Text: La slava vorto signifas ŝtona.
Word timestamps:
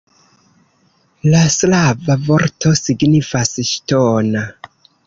La 1.35 1.43
slava 1.57 2.17
vorto 2.27 2.73
signifas 2.83 3.55
ŝtona. 3.75 4.47